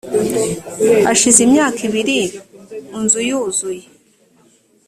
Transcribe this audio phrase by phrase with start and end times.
[1.05, 2.19] hashize imyaka ibiri
[2.97, 3.85] unzu yuzuye